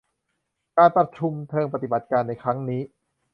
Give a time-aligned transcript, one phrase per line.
[0.77, 2.81] การประชุมเชิงปฏิบัติการในครั้งนี้